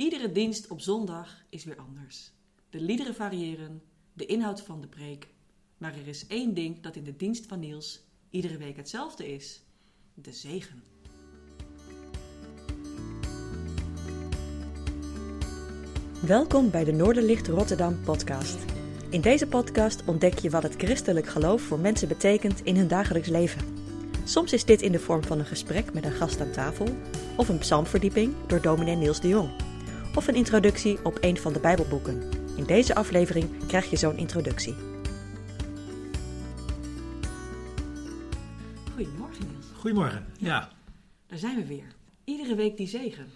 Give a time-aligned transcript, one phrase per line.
[0.00, 2.32] Iedere dienst op zondag is weer anders.
[2.70, 5.28] De liederen variëren, de inhoud van de preek.
[5.78, 8.00] Maar er is één ding dat in de dienst van Niels
[8.30, 9.62] iedere week hetzelfde is:
[10.14, 10.82] de zegen.
[16.26, 18.58] Welkom bij de Noorderlicht Rotterdam podcast.
[19.10, 23.28] In deze podcast ontdek je wat het christelijk geloof voor mensen betekent in hun dagelijks
[23.28, 23.78] leven.
[24.24, 26.88] Soms is dit in de vorm van een gesprek met een gast aan tafel,
[27.36, 29.50] of een psalmverdieping door dominee Niels de Jong,
[30.14, 32.22] of een introductie op een van de Bijbelboeken.
[32.56, 34.74] In deze aflevering krijg je zo'n introductie.
[38.94, 39.66] Goedemorgen Niels.
[39.76, 40.26] Goedemorgen.
[40.38, 40.68] Ja,
[41.26, 41.84] Daar zijn we weer.
[42.24, 43.26] Iedere week die zegen.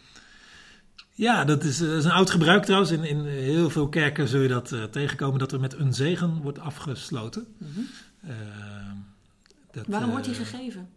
[1.13, 2.91] ja dat, is, eh, dat is een oud gebruik trouwens.
[2.91, 6.43] In, in heel veel kerken zul je dat eh, tegenkomen dat er met een zegen
[6.43, 7.47] wordt afgesloten.
[8.21, 8.31] Eh,
[9.71, 10.89] dat, Waarom wordt die gegeven?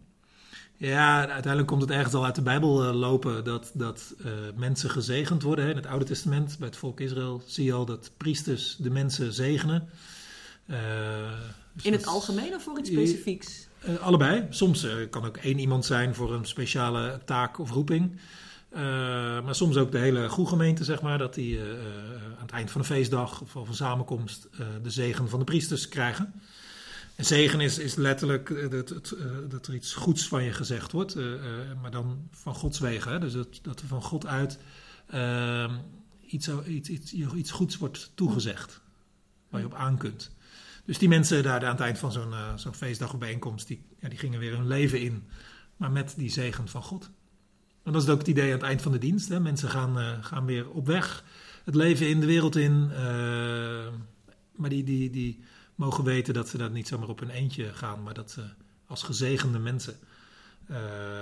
[0.78, 4.90] Ja, uiteindelijk komt het ergens al uit de Bijbel eh, lopen dat, dat eh, mensen
[4.90, 5.64] gezegend worden.
[5.64, 5.70] Hè.
[5.70, 9.32] In het Oude Testament, bij het volk Israël, zie je al dat priesters de mensen
[9.32, 9.88] zegenen.
[10.66, 10.78] Eh,
[11.72, 13.66] dus In het algemeen of voor iets specifieks?
[14.00, 14.46] Allebei.
[14.50, 18.20] Soms kan ook één iemand zijn voor een speciale taak of roeping.
[19.44, 21.60] Maar soms ook de hele goede gemeente, zeg maar, dat die
[22.36, 24.48] aan het eind van een feestdag of, of een samenkomst
[24.82, 26.32] de zegen van de priesters krijgen.
[27.18, 30.92] En zegen is, is letterlijk eh, dat, eh, dat er iets goeds van je gezegd
[30.92, 31.24] wordt, eh,
[31.82, 33.20] maar dan van Gods wegen.
[33.20, 34.58] Dus dat, dat er van God uit
[35.08, 35.72] eh,
[36.26, 38.80] iets, iets, iets, iets goeds wordt toegezegd,
[39.48, 40.30] waar je op aan kunt.
[40.84, 44.18] Dus die mensen daar aan het eind van zo'n eh, zo'n bijeenkomst, die, ja, die
[44.18, 45.28] gingen weer hun leven in.
[45.76, 47.10] Maar met die zegen van God.
[47.82, 49.28] En dat is ook het idee aan het eind van de dienst.
[49.28, 49.40] Hè?
[49.40, 51.24] Mensen gaan, gaan weer op weg,
[51.64, 52.86] het leven in, de wereld in.
[54.56, 55.40] maar die, die, die
[55.78, 58.02] mogen weten dat ze dat niet zomaar op hun eentje gaan.
[58.02, 58.44] Maar dat ze
[58.86, 59.98] als gezegende mensen
[60.66, 60.76] eh,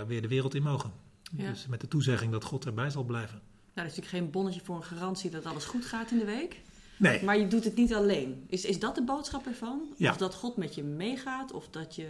[0.07, 0.93] weer de wereld in mogen.
[1.37, 1.51] Ja.
[1.51, 3.35] Dus met de toezegging dat God erbij zal blijven.
[3.35, 3.43] Nou,
[3.75, 6.61] dat is natuurlijk geen bonnetje voor een garantie dat alles goed gaat in de week.
[6.97, 8.45] Nee, Maar je doet het niet alleen.
[8.49, 9.83] Is, is dat de boodschap ervan?
[9.97, 10.11] Ja.
[10.11, 11.53] Of dat God met je meegaat?
[11.53, 12.09] Of dat je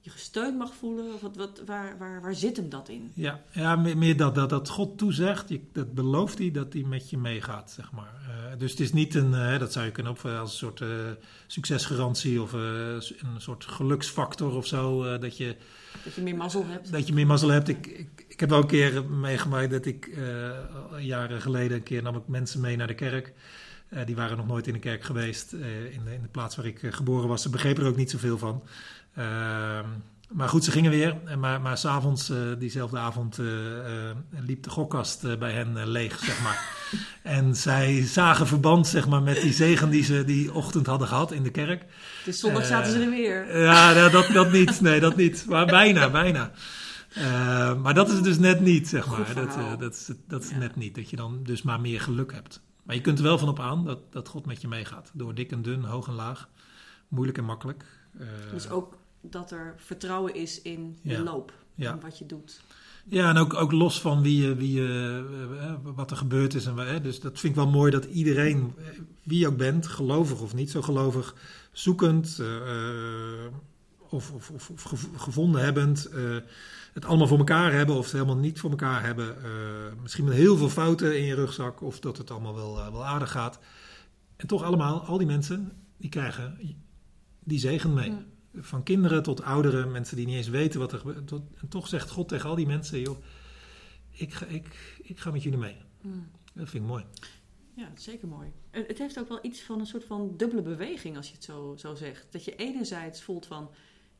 [0.00, 1.14] je gesteund mag voelen?
[1.14, 3.12] Of wat, wat, waar, waar, waar zit hem dat in?
[3.14, 6.82] Ja, ja meer, meer dat, dat, dat God toezegt, je, dat belooft hij dat hij
[6.82, 8.14] met je meegaat, zeg maar.
[8.28, 10.80] Eh, dus het is niet een, eh, dat zou je kunnen opvatten als een soort
[10.80, 10.88] eh,
[11.46, 13.00] succesgarantie of een
[13.36, 15.56] soort geluksfactor of zo, dat, je,
[16.04, 16.92] Dat je meer mazzel hebt?
[16.92, 17.68] dat je meer mazzel hebt.
[17.68, 20.18] Ik, ik, ik heb wel een keer meegemaakt dat ik
[20.98, 23.32] jaren geleden een keer nam ik mensen mee naar de kerk.
[23.90, 26.56] Eh, die waren nog nooit in de kerk geweest eh, in, de, in de plaats
[26.56, 27.42] waar ik eh, geboren was.
[27.42, 28.62] Ze begrepen er ook niet zoveel van.
[29.14, 29.84] Ehm,
[30.30, 31.16] maar goed, ze gingen weer.
[31.38, 33.38] Maar, maar s'avonds, diezelfde avond,
[34.46, 36.64] liep de gokkast bij hen leeg, zeg maar.
[37.38, 41.32] en zij zagen verband, zeg maar, met die zegen die ze die ochtend hadden gehad
[41.32, 41.84] in de kerk.
[42.24, 43.58] Dus zondag zaten ze er weer.
[43.60, 44.80] Ja, dat, dat niet.
[44.80, 45.44] Nee, dat niet.
[45.48, 46.50] Maar bijna, bijna.
[47.82, 49.34] Maar dat is het dus net niet, zeg maar.
[49.34, 50.56] Dat, dat is, het- dat is Ja.
[50.58, 50.94] net niet.
[50.94, 52.60] Dat je dan dus maar meer geluk hebt.
[52.90, 55.10] Maar je kunt er wel van op aan dat, dat God met je meegaat.
[55.14, 56.48] Door dik en dun, hoog en laag.
[57.08, 57.84] Moeilijk en makkelijk.
[58.18, 61.22] Eh, Dus ook dat er vertrouwen is in de Ja.
[61.22, 61.52] loop.
[61.74, 61.98] Ja.
[61.98, 62.60] Wat je doet.
[63.08, 65.24] Ja, en ook, ook los van wie je, wie je,
[65.60, 66.66] eh, wat er gebeurd is.
[66.66, 68.74] En, wa- hè, dus dat vind ik wel mooi dat iedereen,
[69.22, 71.34] wie je ook bent, gelovig of niet zo gelovig,
[71.72, 72.42] zoekend
[74.10, 76.36] of, of, of, of gev- gevonden hebbend, eh,
[76.92, 79.44] het allemaal voor elkaar hebben of het helemaal niet voor elkaar hebben.
[79.44, 79.50] eh,
[80.02, 83.06] misschien met heel veel fouten in je rugzak of dat het allemaal wel, eh, wel
[83.06, 83.58] aardig gaat.
[84.36, 86.76] En toch allemaal, al die mensen, die krijgen
[87.44, 88.10] die zegen mee.
[88.10, 88.24] Ja.
[88.54, 91.30] Van kinderen tot ouderen, mensen die niet eens weten wat er gebeurt.
[91.32, 93.18] En toch zegt God tegen al die mensen, joh,
[94.10, 95.76] ik ga, ik, ik ga met jullie mee.
[96.52, 97.04] Dat vind ik mooi.
[97.74, 98.52] Ja, zeker mooi.
[98.70, 101.74] Het heeft ook wel iets van een soort van dubbele beweging als je het zo,
[101.78, 102.26] zo zegt.
[102.30, 103.70] Dat je enerzijds voelt van,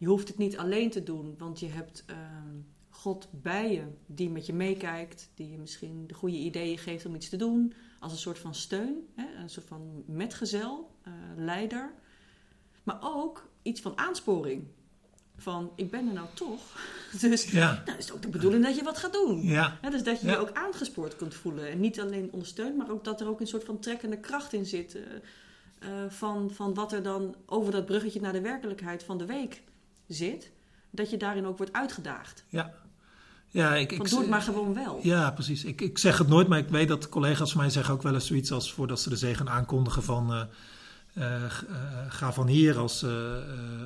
[0.00, 2.56] je hoeft het niet alleen te doen, want je hebt ehm,
[2.88, 7.14] God bij je die met je meekijkt, die je misschien de goede ideeën geeft om
[7.14, 9.42] iets te doen, als een soort van steun, hè?
[9.42, 11.92] een soort van metgezel, eh, leider.
[12.82, 14.64] Maar ook iets van aansporing.
[15.36, 16.60] Van, ik ben er nou toch,
[17.20, 19.42] dus Ja, nou is het ook de bedoeling dat je wat gaat doen.
[19.42, 20.32] ja, dus dat je Ja.
[20.32, 21.68] je ook aangespoord kunt voelen.
[21.70, 24.66] En niet alleen ondersteund, maar ook dat er ook een soort van trekkende kracht in
[24.66, 24.94] zit.
[24.94, 25.02] eh,
[25.78, 29.62] eh, van, van wat er dan over dat bruggetje naar de werkelijkheid van de week
[30.14, 30.50] zit.
[30.90, 32.44] Dat je daarin ook wordt uitgedaagd.
[32.48, 32.74] ja.
[33.52, 34.98] Ja, ik, Van ik, doe het maar gewoon wel.
[35.02, 35.64] Ja, precies.
[35.64, 38.14] Ik, ik zeg het nooit, maar ik weet dat collega's van mij zeggen ook wel
[38.14, 40.42] eens zoiets als voordat ze de zegen aankondigen van eh,
[41.12, 41.50] eh, eh,
[42.08, 43.04] ga van hier als,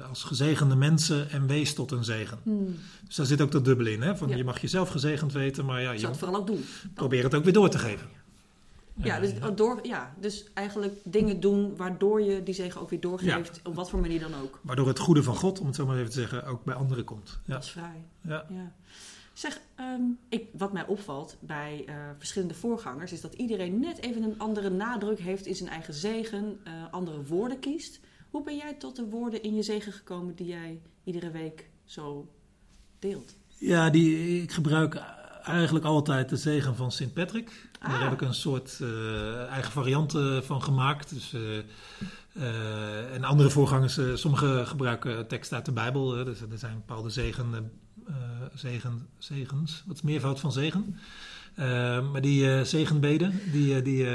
[0.09, 2.39] als gezegende mensen en wees tot een zegen.
[2.43, 2.77] Hmm.
[3.07, 4.03] Dus daar zit ook dat dubbel in.
[4.03, 4.17] Hè?
[4.17, 4.37] Van, Ja.
[4.37, 6.65] Je mag jezelf gezegend weten, maar ja, je zou het vooral ook doen.
[6.95, 8.09] probeer het ook weer door te geven.
[8.95, 13.61] Ja, dus, door, ja, dus eigenlijk dingen doen waardoor je die zegen ook weer doorgeeft.
[13.65, 14.61] Op wat voor manier dan ook.
[14.63, 17.05] Waardoor het goede van God, om het zo maar even te zeggen, ook bij anderen
[17.05, 17.41] komt.
[17.45, 18.05] Ja, Dat is vrij.
[18.21, 18.47] ja.
[18.49, 18.73] Ja.
[19.33, 24.23] Zeg, ehm, ik, wat mij opvalt bij eh, verschillende voorgangers is dat iedereen net even
[24.23, 28.01] een andere nadruk heeft in zijn eigen zegen, eh, andere woorden kiest.
[28.31, 32.29] Hoe ben jij tot de woorden in je zegen gekomen die jij iedere week zo
[32.99, 33.37] deelt?
[33.59, 34.95] Ja, die, ik gebruik
[35.45, 37.69] eigenlijk altijd de zegen van Sint Patrick.
[37.81, 38.03] Daar Ah.
[38.03, 41.15] heb ik een soort eh, eigen variant eh, van gemaakt.
[41.15, 46.25] Dus, eh, en andere voorgangers, sommigen gebruiken teksten uit de Bijbel.
[46.25, 47.71] dus er zijn bepaalde zegen,
[48.55, 49.83] zegen, zegens.
[49.87, 50.99] Wat is meervoud van zegen?
[52.13, 54.07] Maar die zegenbeden die, die,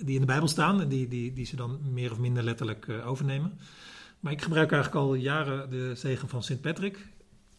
[0.00, 2.88] die in de Bijbel staan en die, die, die ze dan meer of minder letterlijk
[3.04, 3.58] overnemen.
[4.20, 7.06] Maar ik gebruik eigenlijk al jaren de zegen van Sint Patrick.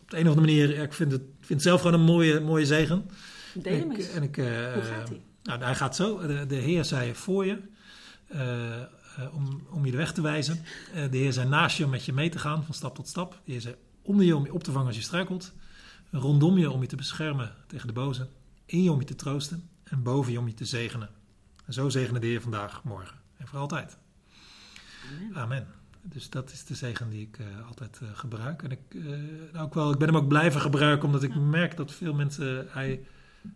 [0.07, 2.39] Op de een of andere manier, ik vind het, vind het zelf gewoon een mooie,
[2.39, 3.09] mooie zegen.
[3.53, 4.09] Deel hem Ik- eens.
[4.09, 5.21] en ik, eh, Hoe gaat hij?
[5.43, 6.27] Nou, hij gaat zo.
[6.27, 7.59] De, de Heer zei voor je,
[8.27, 8.85] eh, eh,
[9.33, 10.63] om, om je de weg te wijzen.
[10.93, 13.07] Eh, de Heer zei naast je om met je mee te gaan, van stap tot
[13.07, 13.41] stap.
[13.45, 15.53] De Heer zei onder je om je op te vangen als je struikelt.
[16.11, 18.27] Rondom je om je te beschermen tegen de boze.
[18.65, 19.69] In je om je te troosten.
[19.83, 21.09] En boven je om je te zegenen.
[21.65, 23.97] En zo zegene de Heer vandaag, morgen en voor altijd.
[25.11, 25.35] Amen.
[25.35, 25.67] Amen.
[26.09, 28.63] Dus dat is de zegen die ik eh, altijd eh, gebruik.
[28.63, 29.01] En ik, eh,
[29.53, 31.39] nou, ook wel, ik ben hem ook blijven gebruiken, omdat ik Ja.
[31.39, 32.67] merk dat veel mensen.
[32.69, 33.05] Hij,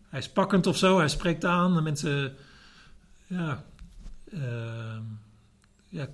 [0.09, 1.77] hij is pakkend of zo, hij spreekt aan.
[1.77, 2.35] En mensen.
[3.27, 3.63] Ja.
[4.31, 5.01] ehm,
[5.89, 6.07] ja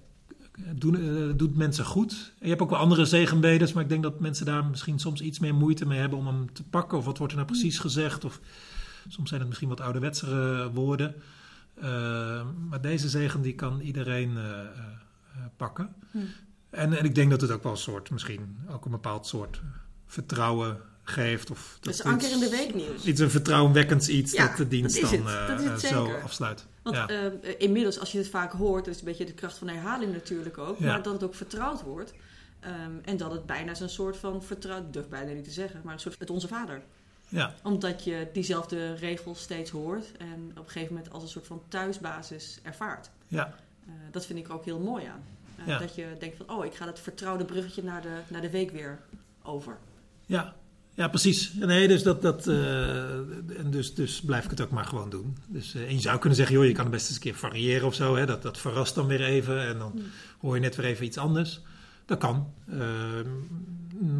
[0.75, 2.11] doen, doet mensen goed.
[2.11, 5.21] En je hebt ook wel andere zegenbedes, maar ik denk dat mensen daar misschien soms
[5.21, 6.97] iets meer moeite mee hebben om hem te pakken.
[6.97, 8.25] Of wat wordt er nou precies gezegd?
[8.25, 8.39] Of
[9.07, 11.15] soms zijn het misschien wat ouderwetsere woorden.
[11.81, 14.37] Ehm, maar deze zegen die kan iedereen
[15.57, 15.95] pakken.
[16.11, 16.17] Hm.
[16.69, 19.61] En, en ik denk dat het ook wel een soort, misschien ook een bepaald soort
[20.05, 21.51] vertrouwen geeft.
[21.51, 23.03] Of Dat is dat anker in de week nieuws.
[23.03, 26.65] Iets een vertrouwenwekkends iets Ja, dat de dienst dat dan eh, eh, zo afsluit.
[26.83, 27.07] Want ja.
[27.07, 30.13] eh, inmiddels, als je het vaak hoort, dat is een beetje de kracht van herhaling
[30.13, 30.85] natuurlijk ook, Ja.
[30.85, 32.13] maar dat het ook vertrouwd wordt.
[32.59, 35.93] Ehm, en dat het bijna zo'n soort van vertrouwd, durf bijna niet te zeggen, maar
[35.93, 36.81] een soort het onze vader.
[37.29, 41.47] ja, Omdat je diezelfde regels steeds hoort en op een gegeven moment als een soort
[41.47, 43.09] van thuisbasis ervaart.
[43.27, 43.55] ja,
[43.87, 45.23] Eh, dat vind ik ook heel mooi aan.
[45.57, 45.79] Eh, Ja.
[45.79, 48.71] Dat je denkt van, oh, ik ga dat vertrouwde bruggetje naar de, naar de week
[48.71, 48.99] weer
[49.43, 49.77] over.
[50.25, 50.55] ja.
[50.93, 51.53] Ja, precies.
[51.53, 53.13] Nee, dus, dat, dat, eh,
[53.57, 55.37] en dus, dus blijf ik het ook maar gewoon doen.
[55.47, 57.87] Dus, en je zou kunnen zeggen, joh, je kan het best eens een keer variëren
[57.87, 58.15] of zo.
[58.15, 58.25] Hè?
[58.25, 60.01] Dat, dat verrast dan weer even en dan
[60.39, 61.61] hoor je net weer even iets anders.
[62.05, 62.53] Dat kan.
[62.69, 63.27] Ehm,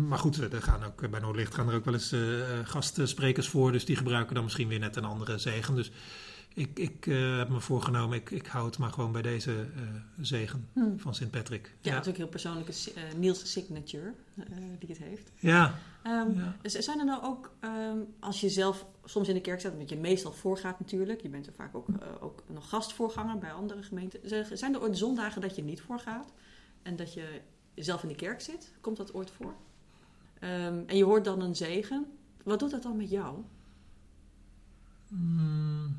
[0.07, 2.19] maar goed, er gaan ook, bij Noordlicht gaan er ook wel eens eh,
[2.63, 3.71] gastsprekers voor.
[3.71, 5.75] Dus die gebruiken dan misschien weer net een andere zegen.
[5.75, 5.91] Dus
[6.53, 9.81] ik, ik eh, heb me voorgenomen, ik, ik hou het maar gewoon bij deze eh,
[10.21, 10.97] zegen Hm.
[10.97, 11.75] van Sint Patrick.
[11.81, 12.03] Ja, ja.
[12.09, 14.13] ook heel persoonlijke eh, Niels signature
[14.79, 15.31] die het heeft.
[15.39, 15.73] ja,
[16.03, 16.55] ja.
[16.63, 19.89] z- Zijn er nou ook, ehm, als je zelf soms in de kerk staat, omdat
[19.89, 21.87] je meestal voorgaat natuurlijk, je bent er vaak ook,
[22.19, 24.19] ook nog gastvoorganger bij andere gemeenten.
[24.57, 26.31] Zijn er ooit zondagen dat je niet voorgaat
[26.81, 27.41] en dat je
[27.75, 28.71] zelf in de kerk zit?
[28.81, 29.53] Komt dat ooit voor?
[30.39, 32.05] Ehm, en je hoort dan een zegen.
[32.43, 33.37] Wat doet dat dan met jou?
[35.07, 35.97] Mm.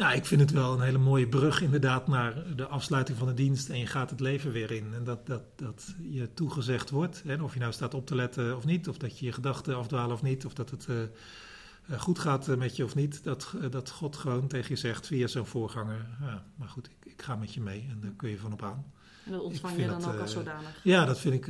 [0.00, 3.34] Nou, ik vind het wel een hele mooie brug inderdaad naar de afsluiting van de
[3.34, 4.94] dienst en je gaat het leven weer in.
[4.94, 8.56] En dat, dat, dat je toegezegd wordt, hè, of je nou staat op te letten
[8.56, 12.00] of niet, of dat je je gedachten afdwalen of niet, of dat het eh, eh,
[12.00, 15.26] goed gaat eh, met je of niet, dat, dat God gewoon tegen je zegt via
[15.26, 18.38] zo'n voorganger, ja, maar goed, ik, ik ga met je mee en daar kun je
[18.38, 18.84] van op aan.
[19.24, 20.80] En dat ontvang je dan dat, ook als zodanig?
[20.82, 21.46] Ja, dat vind ik,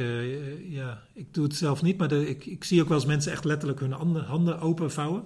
[0.69, 3.33] ja, ik doe het zelf niet, maar de, ik, ik zie ook wel eens mensen
[3.33, 5.25] echt letterlijk hun handen, handen openvouwen.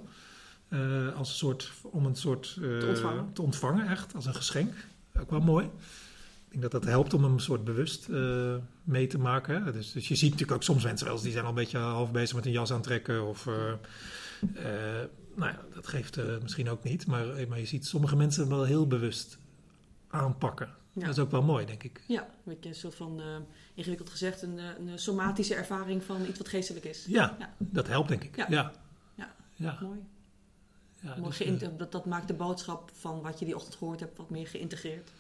[0.75, 3.33] Eh, als een soort, om een soort eh, Te ontvangen.
[3.33, 4.73] te ontvangen, echt, als een geschenk.
[5.21, 5.65] Ook wel mooi.
[6.45, 8.55] Ik denk dat dat helpt om hem een soort bewust eh,
[8.85, 9.65] mee te maken.
[9.65, 9.73] Hè.
[9.73, 11.79] Dus, dus je ziet natuurlijk ook soms mensen wel eens, die zijn al een beetje
[11.79, 13.27] half bezig met een jas aantrekken.
[13.29, 13.45] Of,
[15.37, 17.07] nou ja, dat geeft misschien ook niet.
[17.07, 19.39] Maar, maar je ziet sommige mensen wel heel bewust
[20.09, 20.69] aanpakken.
[20.93, 21.01] Ja.
[21.07, 22.03] Dat is ook wel mooi, denk ik.
[22.07, 23.21] Ja, een beetje een soort van,
[23.75, 27.05] ingewikkeld gezegd, een, een somatische ervaring van iets wat geestelijk is.
[27.09, 27.55] Ja, Ja.
[27.59, 28.37] dat helpt, denk ik.
[28.37, 28.47] Ja.
[28.49, 28.73] Ja.
[29.15, 29.35] Ja.
[29.55, 29.79] Ja.
[29.83, 29.99] Mooi.
[31.05, 34.17] Ja, dus, eh, dat, dat maakt de boodschap van wat je die ochtend gehoord hebt
[34.17, 35.11] wat meer geïntegreerd.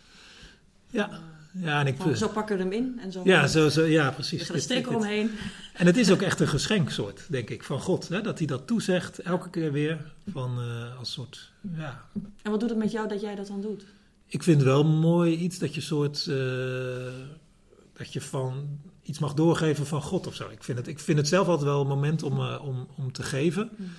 [0.90, 1.10] ja.
[1.10, 1.18] Eh,
[1.62, 3.20] ja, en ik, van, zo pakken we hem in en zo.
[3.24, 4.48] ja, zo, zo, ja, Er precies.
[4.48, 5.30] een strik dit- omheen.
[5.74, 8.08] En het is ook echt een geschenksoort, denk ik, van God.
[8.08, 8.20] Hè?
[8.20, 12.04] Dat hij dat toezegt, elke keer weer, van, eh, als soort, ja...
[12.42, 13.84] En wat doet het met jou dat jij dat dan doet?
[14.26, 16.24] Ik vind wel mooi iets dat je soort,
[17.92, 20.48] dat je van iets mag doorgeven van God of zo.
[20.48, 23.22] Ik vind het, ik vind het zelf altijd wel een moment om, om, om te
[23.22, 23.70] geven.
[23.76, 23.90] Mm.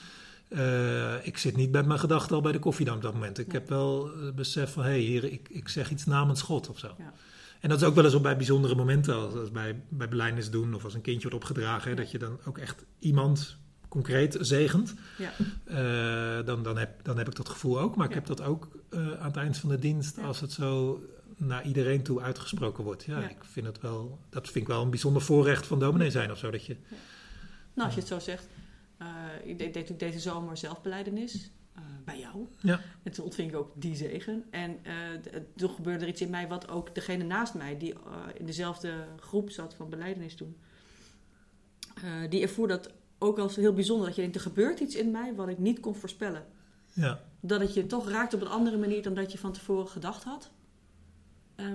[0.47, 3.37] Eh, ik zit niet met mijn gedachten al bij de koffiedamm op dat moment.
[3.37, 6.69] Ik heb wel het besef van, hé, hey, hier, ik, ik zeg iets namens God
[6.69, 6.95] of zo.
[6.97, 7.13] Ja.
[7.59, 10.49] En dat is ook wel eens op bij bijzondere momenten, als, als bij, bij belijdenis
[10.49, 13.57] doen of als een kindje wordt opgedragen, hè, dat je dan ook echt iemand
[13.89, 14.93] concreet zegent.
[15.17, 15.31] Ja.
[16.39, 17.95] Eh, dan, dan, heb, dan heb ik dat gevoel ook.
[17.95, 18.17] Maar ik Ja.
[18.17, 20.23] heb dat ook eh, aan het eind van de dienst, Ja.
[20.23, 21.03] als het zo
[21.37, 23.03] naar iedereen toe uitgesproken wordt.
[23.03, 23.29] Ja, Ja.
[23.29, 26.37] ik vind het wel, dat vind ik wel een bijzonder voorrecht van dominee zijn of
[26.37, 26.51] zo.
[26.51, 26.75] Dat je,
[27.73, 28.47] Nou, als je het zo zegt.
[29.05, 32.47] Eh, ik deed natuurlijk deze zomer zelfbeleidenis uh, bij jou.
[32.59, 32.81] Ja.
[33.03, 34.43] En toen ontving ik ook die zegen.
[34.49, 34.93] En uh,
[35.55, 37.93] toen gebeurde er iets in mij wat ook degene naast mij, die
[38.33, 40.57] in dezelfde groep zat van beleidenis toen,
[42.29, 44.05] die ervoer dat ook als heel bijzonder.
[44.05, 46.45] Dat je denkt, er gebeurt iets in mij wat ik niet kon voorspellen.
[46.93, 47.19] Ja.
[47.39, 50.23] Dat het je toch raakt op een andere manier dan dat je van tevoren gedacht
[50.23, 50.51] had.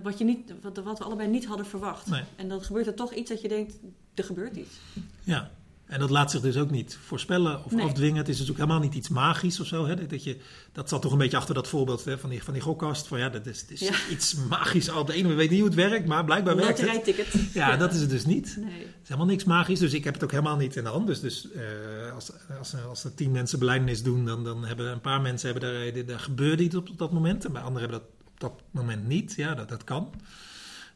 [0.02, 2.06] wat, je niet, wat, wat, we allebei niet hadden verwacht.
[2.06, 2.24] Nee.
[2.36, 3.78] En dan gebeurt er toch iets dat je denkt,
[4.14, 4.78] er gebeurt iets.
[5.22, 5.50] Ja,
[5.90, 7.84] en dat laat zich dus ook niet voorspellen of Nee.
[7.84, 8.16] afdwingen.
[8.16, 9.86] Het is dus ook helemaal niet iets magisch of zo.
[9.86, 10.06] Hè?
[10.06, 10.36] Dat, je,
[10.72, 13.06] dat zat toch een beetje achter dat voorbeeld hè, van, die, van die gokkast.
[13.06, 13.92] Van ja, dat is, het is Ja.
[14.10, 14.90] iets magisch.
[14.90, 16.86] Al de ene we weten niet hoe het werkt, maar blijkbaar werkt het.
[16.86, 17.52] Loterijticket.
[17.52, 18.56] Ja, dat is het dus niet.
[18.58, 18.70] Nee.
[18.70, 21.06] Het is helemaal niks magisch, dus ik heb het ook helemaal niet in de hand.
[21.06, 25.00] Dus, dus eh, als, als, als er tien mensen belijdenis doen, dan, dan hebben een
[25.00, 27.44] paar mensen hebben daar, daar, gebeurde iets op, op dat moment.
[27.44, 29.34] En bij anderen hebben dat op dat moment niet.
[29.36, 30.10] Ja, dat, dat kan.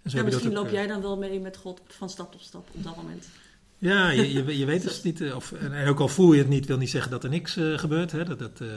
[0.03, 1.57] En zo Ja, heb je dat misschien ook, loop eh, jij dan wel mee met
[1.57, 3.29] God van stap tot stap op dat moment.
[3.85, 5.21] Ja, je, je, je weet dus niet.
[5.21, 7.57] eh, Of, en ook al voel je het niet, wil niet zeggen dat er niks
[7.57, 8.13] eh, gebeurt.
[8.13, 8.25] Hè?
[8.25, 8.69] Dat, dat eh,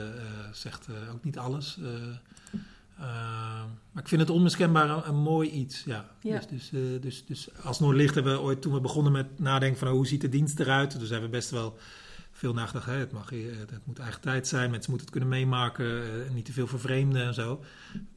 [0.52, 1.78] zegt ook niet alles.
[1.82, 1.94] Eh,
[3.00, 5.84] eh, maar ik vind het onmiskenbaar een, een mooi iets.
[5.86, 6.06] Ja.
[6.22, 6.42] Ja.
[6.50, 9.88] Dus, dus, dus, dus als Noordlicht hebben we ooit, toen we begonnen met nadenken van
[9.88, 11.00] oh, hoe ziet de dienst eruit.
[11.00, 11.78] Dus hebben we best wel
[12.38, 12.86] veel nagedacht.
[12.86, 12.94] Hè?
[12.94, 16.04] Het, mag, hier- het moet eigen tijd zijn, mensen moeten het kunnen meemaken.
[16.26, 17.64] eh, niet te veel vervreemden en zo.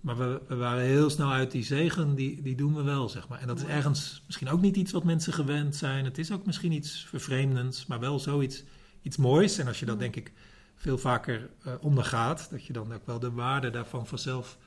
[0.01, 3.29] Maar we, we waren heel snel uit die zegen, die, die doen we wel, zeg
[3.29, 3.39] maar.
[3.41, 6.05] En dat is ergens misschien ook niet iets wat mensen gewend zijn.
[6.05, 8.65] Het is ook misschien iets vervreemdends, maar wel zoiets
[9.03, 9.59] iets moois.
[9.59, 10.33] En als je dat denk ik
[10.75, 14.59] veel vaker eh, ondergaat, dat je dan ook wel de waarde daarvan vanzelf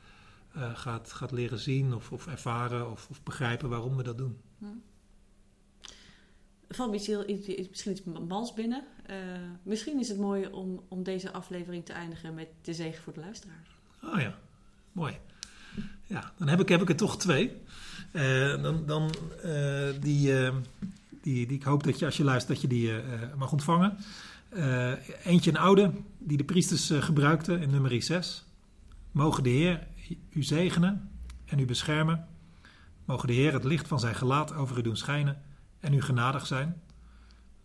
[0.53, 4.37] eh, gaat, gaat leren zien of, of ervaren of, of begrijpen waarom we dat doen.
[4.61, 4.67] Er
[6.75, 8.83] valt iets heel, iets, misschien iets mals binnen.
[9.05, 9.15] Eh,
[9.63, 13.19] misschien is het mooi om, om deze aflevering te eindigen met de zegen voor de
[13.19, 13.63] luisteraar.
[14.03, 14.37] Oh ja,
[14.91, 15.17] mooi.
[16.03, 17.51] Ja, dan heb ik, heb ik er toch twee.
[18.11, 19.11] Eh, dan dan
[19.43, 20.33] eh, die,
[21.21, 22.91] die, die ik hoop dat je als je luistert, dat je die
[23.37, 23.97] mag ontvangen.
[25.23, 28.45] Eentje een oude, die de priesters gebruikten in nummer 6.
[29.11, 29.87] Mogen de Heer
[30.29, 31.09] u zegenen
[31.45, 32.27] en u beschermen.
[33.05, 35.41] Mogen de Heer het licht van zijn gelaat over u doen schijnen
[35.83, 36.81] en u genadig zijn.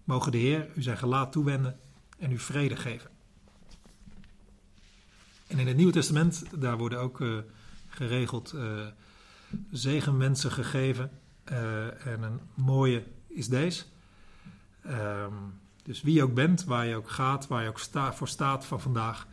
[0.04, 1.78] Mogen de Heer u zijn gelaat toewenden
[2.18, 3.10] en u vrede geven.
[5.46, 7.38] En in het Nieuwe Testament, daar worden ook eh,
[7.88, 8.86] geregeld eh
[9.70, 11.10] zegenwensen gegeven.
[11.44, 13.84] Eh, en een mooie is deze.
[14.82, 15.32] Ehm,
[15.82, 17.78] dus wie je ook bent, waar je ook gaat, waar je ook
[18.14, 19.26] voor staat van vandaag,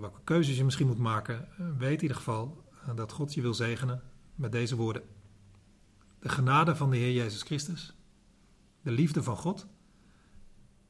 [0.00, 2.64] welke keuzes je misschien moet maken, weet in ieder geval
[2.94, 4.02] dat God je wil zegenen
[4.34, 5.02] met deze woorden.
[6.22, 7.94] De genade van de Heer Jezus Christus,
[8.82, 9.66] de liefde van God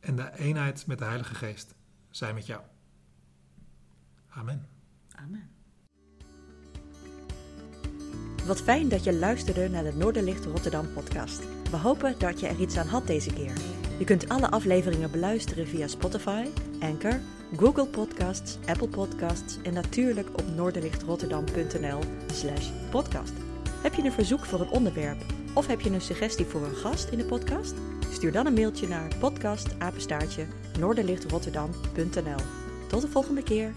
[0.01, 1.75] en de eenheid met de Heilige Geest
[2.11, 2.61] zijn met jou.
[4.29, 4.69] Amen.
[5.15, 5.51] Amen.
[8.47, 11.43] Wat fijn dat je luisterde naar de Noorderlicht Rotterdam podcast.
[11.71, 13.53] We hopen dat je er iets aan had deze keer.
[13.99, 16.47] Je kunt alle afleveringen beluisteren via Spotify,
[16.81, 17.21] Anchor,
[17.57, 22.01] Google Podcasts, Apple Podcasts en natuurlijk op noorderlichtrotterdam.nl
[22.33, 23.52] slash podcast.
[23.83, 25.25] Heb je een verzoek voor een onderwerp
[25.55, 27.75] of heb je een suggestie voor een gast in de podcast?
[28.13, 30.47] Stuur dan een mailtje naar podcastapenstaartje
[30.79, 32.45] noorderlichtrotterdam.nl.
[32.89, 33.73] Tot de volgende keer.